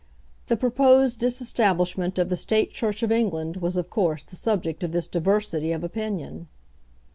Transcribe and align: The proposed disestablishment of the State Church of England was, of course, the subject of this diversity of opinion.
The 0.47 0.57
proposed 0.57 1.19
disestablishment 1.19 2.17
of 2.17 2.29
the 2.29 2.35
State 2.35 2.71
Church 2.71 3.03
of 3.03 3.11
England 3.11 3.57
was, 3.57 3.77
of 3.77 3.91
course, 3.91 4.23
the 4.23 4.35
subject 4.35 4.81
of 4.83 4.93
this 4.93 5.05
diversity 5.07 5.71
of 5.73 5.83
opinion. 5.83 6.47